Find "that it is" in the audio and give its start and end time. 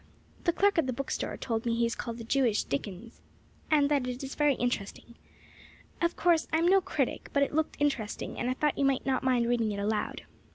3.91-4.33